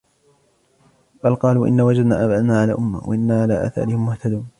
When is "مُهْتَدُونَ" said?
4.05-4.47